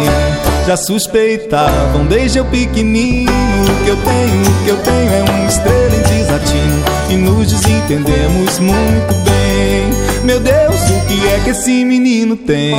Já 0.64 0.76
suspeitavam 0.76 2.06
desde 2.06 2.38
eu 2.38 2.44
pequenino 2.44 3.32
que 3.84 3.90
eu 3.90 3.96
tenho, 3.96 4.42
o 4.42 4.64
que 4.64 4.70
eu 4.70 4.76
tenho 4.76 5.12
é 5.12 5.24
uma 5.28 5.48
estrela 5.48 5.96
em 5.96 6.02
desatino 6.02 6.84
e 7.10 7.16
nos 7.16 7.48
desentendemos 7.48 8.60
muito 8.60 9.14
bem. 9.24 10.22
Meu 10.22 10.38
Deus, 10.38 10.80
o 10.88 11.06
que 11.08 11.26
é 11.26 11.40
que 11.42 11.50
esse 11.50 11.84
menino 11.84 12.36
tem? 12.36 12.76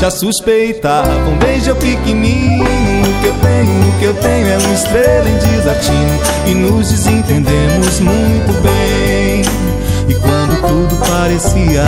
Já 0.00 0.10
suspeitavam 0.10 1.36
desde 1.38 1.68
eu 1.68 1.76
pequenino 1.76 2.64
que 3.20 3.26
eu 3.26 3.34
tenho, 3.34 3.88
o 3.88 3.98
que 3.98 4.04
eu 4.06 4.14
tenho 4.14 4.48
é 4.48 4.56
uma 4.56 4.72
estrela 4.72 5.28
em 5.28 5.36
desatino 5.36 6.20
e 6.46 6.54
nos 6.54 6.88
desentendemos 6.90 8.00
muito 8.00 8.62
bem. 8.62 9.42
E 10.08 10.14
quando 10.14 10.58
tudo 10.62 11.06
parecia 11.06 11.84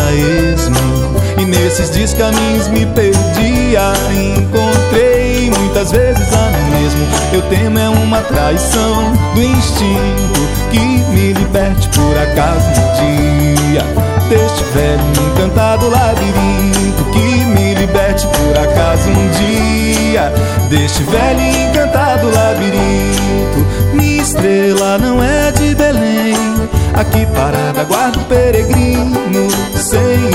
esmo, 0.52 1.21
E 1.38 1.44
nesses 1.44 1.90
descaminhos 1.90 2.68
me 2.68 2.86
perdia. 2.86 3.92
Encontrei 4.36 5.50
muitas 5.50 5.92
vezes 5.92 6.32
a 6.32 6.50
mim 6.50 6.78
mesmo. 6.78 7.06
Eu 7.32 7.42
temo 7.42 7.78
é 7.78 7.88
uma 7.88 8.20
traição 8.22 9.12
do 9.34 9.42
instinto 9.42 10.40
que 10.70 10.78
me 10.78 11.32
liberte 11.32 11.88
por 11.88 12.16
acaso 12.18 12.68
um 12.68 13.70
dia 13.70 13.82
deste 14.28 14.64
velho 14.72 15.02
encantado 15.30 15.88
labirinto 15.90 17.04
que 17.12 17.44
me 17.44 17.74
liberte 17.74 18.26
por 18.26 18.58
acaso 18.58 19.08
um 19.08 19.28
dia 19.30 20.32
deste 20.68 21.02
velho 21.04 21.40
encantado 21.40 22.30
labirinto. 22.30 23.92
Minha 23.94 24.22
estrela 24.22 24.98
não 24.98 25.22
é 25.22 25.50
de 25.52 25.74
Belém, 25.74 26.34
aqui 26.94 27.26
parada 27.34 27.84
guardo 27.84 28.18
peregrino, 28.28 29.48
sem 29.76 30.30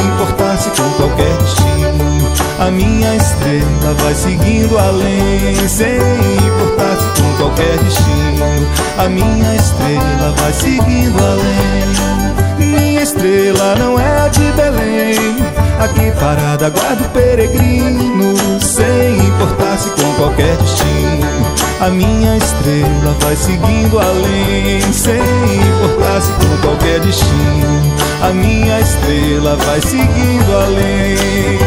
importar-se 0.47 0.69
com 0.69 0.89
qualquer 0.91 1.37
destino. 1.37 2.31
A 2.59 2.71
minha 2.71 3.15
estrela 3.15 3.93
vai 4.01 4.15
seguindo 4.15 4.77
além, 4.77 5.67
sem 5.67 5.97
importar-se 5.97 7.21
com 7.21 7.37
qualquer 7.37 7.77
destino. 7.79 8.67
A 8.97 9.09
minha 9.09 9.55
estrela 9.55 10.33
vai 10.37 10.53
seguindo 10.53 11.19
além. 11.19 12.67
Minha 12.67 13.03
estrela 13.03 13.75
não 13.75 13.99
é 13.99 14.29
de 14.29 14.51
Belém, 14.53 15.37
aqui 15.79 16.11
parada 16.19 16.69
guardo 16.69 17.11
peregrino, 17.11 18.35
sem 18.61 19.17
importar-se 19.27 19.89
com 19.91 20.13
qualquer 20.15 20.55
destino. 20.57 21.56
A 21.79 21.89
minha 21.89 22.35
estrela 22.35 23.15
vai 23.21 23.35
seguindo 23.35 23.99
além, 23.99 24.81
sem 24.91 25.19
importar-se 25.19 26.31
com 26.31 26.57
qualquer 26.67 26.99
destino. 27.01 27.95
A 28.23 28.33
minha 28.33 28.79
estrela 28.79 29.55
vai 29.57 29.79
seguindo 29.81 30.55
além. 30.55 31.59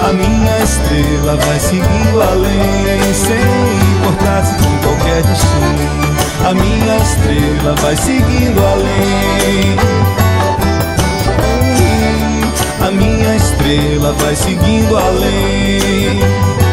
A 0.00 0.12
minha 0.12 0.58
estrela 0.62 1.36
vai 1.44 1.58
seguindo 1.58 2.22
além, 2.22 3.12
sem 3.12 3.36
importar-se 3.98 4.54
com 4.54 4.78
qualquer 4.86 5.22
destino. 5.24 6.08
A 6.48 6.54
minha 6.54 6.96
estrela 6.98 7.74
vai 7.82 7.96
seguindo 7.96 8.64
além. 8.64 9.76
A 12.86 12.90
minha 12.92 13.34
estrela 13.34 14.12
vai 14.12 14.36
seguindo 14.36 14.96
além. 14.96 16.67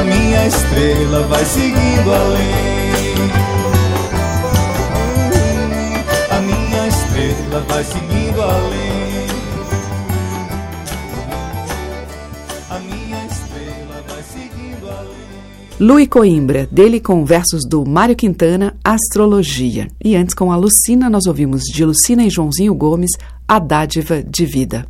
A 0.00 0.02
minha 0.02 0.46
estrela 0.46 1.22
vai 1.24 1.44
seguindo 1.44 2.10
além. 2.10 2.80
A 6.30 6.40
minha 6.40 6.88
estrela 6.88 7.64
vai 7.68 7.84
seguindo 7.84 8.40
além. 8.40 8.80
Lui 15.78 16.06
Coimbra, 16.06 16.66
dele 16.72 16.98
com 16.98 17.22
versos 17.26 17.60
do 17.68 17.84
Mário 17.86 18.16
Quintana, 18.16 18.74
Astrologia. 18.82 19.88
E 20.02 20.16
antes, 20.16 20.34
com 20.34 20.50
a 20.50 20.56
Lucina, 20.56 21.10
nós 21.10 21.26
ouvimos 21.26 21.62
de 21.64 21.84
Lucina 21.84 22.24
e 22.24 22.30
Joãozinho 22.30 22.74
Gomes, 22.74 23.10
A 23.46 23.58
Dádiva 23.58 24.22
de 24.22 24.46
Vida. 24.46 24.86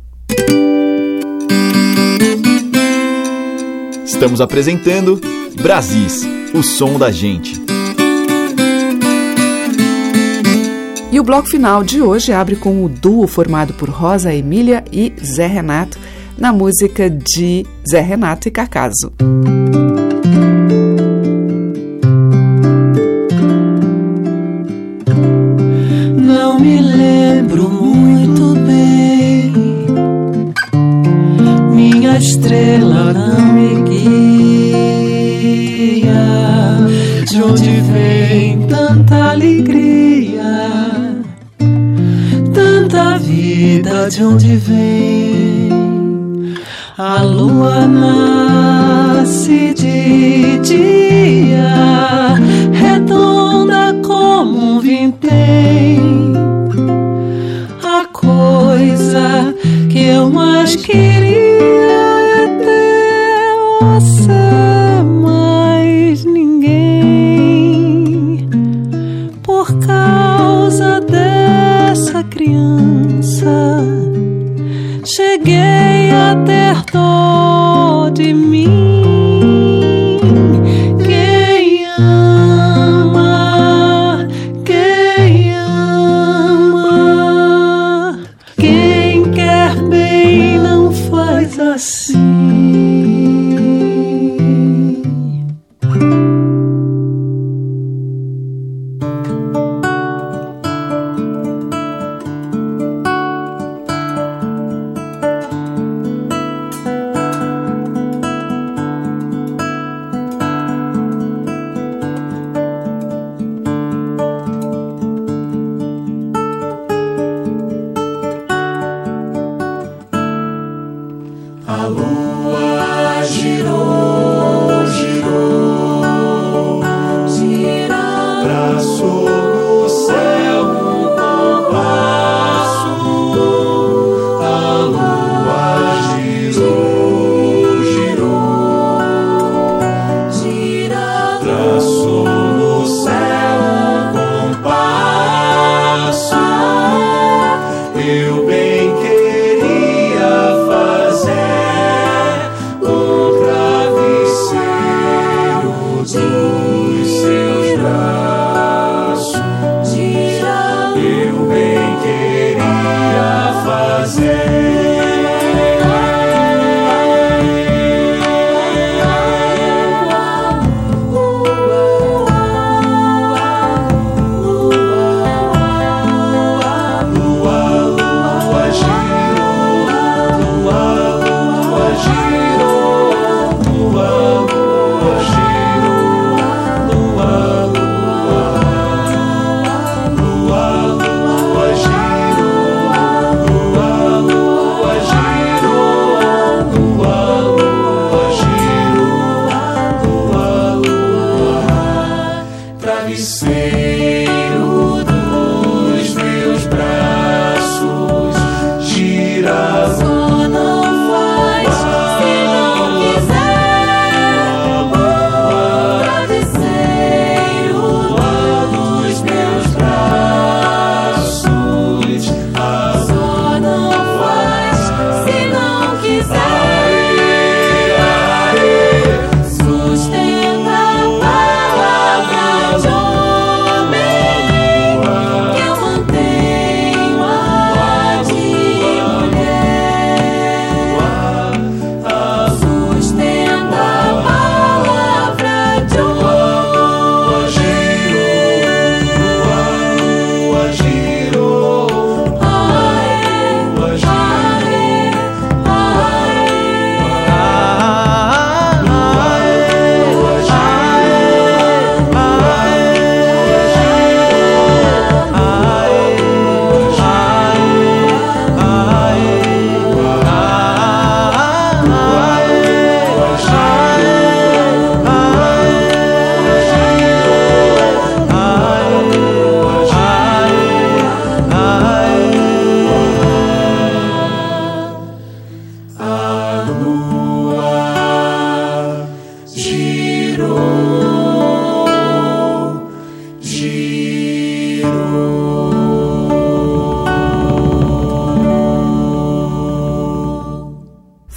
Estamos 4.21 4.39
apresentando 4.39 5.19
Brasis, 5.63 6.21
o 6.53 6.61
som 6.61 6.99
da 6.99 7.09
gente. 7.09 7.59
E 11.11 11.19
o 11.19 11.23
bloco 11.23 11.49
final 11.49 11.83
de 11.83 12.03
hoje 12.03 12.31
abre 12.31 12.55
com 12.55 12.85
o 12.85 12.87
duo 12.87 13.25
formado 13.25 13.73
por 13.73 13.89
Rosa 13.89 14.31
Emília 14.31 14.85
e 14.91 15.11
Zé 15.25 15.47
Renato, 15.47 15.97
na 16.37 16.53
música 16.53 17.09
de 17.09 17.65
Zé 17.89 18.01
Renato 18.01 18.47
e 18.47 18.51
Cacaso. 18.51 19.11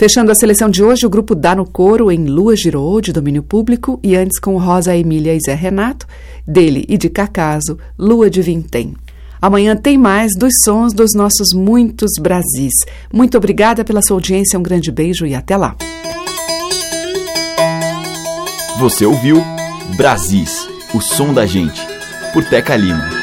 Fechando 0.04 0.30
a 0.30 0.34
seleção 0.34 0.68
de 0.68 0.84
hoje, 0.84 1.06
o 1.06 1.08
grupo 1.08 1.34
Dá 1.34 1.54
no 1.54 1.64
Coro 1.64 2.12
em 2.12 2.26
Lua 2.26 2.54
Girou, 2.54 3.00
de 3.00 3.10
domínio 3.10 3.42
público, 3.42 3.98
e 4.02 4.14
antes 4.14 4.38
com 4.38 4.58
Rosa 4.58 4.94
Emília 4.94 5.34
e 5.34 5.40
Zé 5.40 5.54
Renato, 5.54 6.06
dele 6.46 6.84
e 6.90 6.98
de 6.98 7.08
Cacaso, 7.08 7.78
Lua 7.98 8.28
de 8.28 8.42
Vintém. 8.42 8.94
Amanhã 9.40 9.74
tem 9.74 9.96
mais 9.96 10.32
dos 10.38 10.52
sons 10.62 10.92
dos 10.92 11.14
nossos 11.14 11.54
muitos 11.54 12.10
Brasis. 12.20 12.74
Muito 13.10 13.38
obrigada 13.38 13.82
pela 13.82 14.02
sua 14.02 14.18
audiência, 14.18 14.58
um 14.58 14.62
grande 14.62 14.92
beijo 14.92 15.24
e 15.24 15.34
até 15.34 15.56
lá. 15.56 15.74
Você 18.78 19.06
ouviu 19.06 19.42
Brasis, 19.96 20.68
o 20.92 21.00
som 21.00 21.32
da 21.32 21.46
gente, 21.46 21.80
por 22.34 22.44
Teca 22.44 22.76
Lima. 22.76 23.13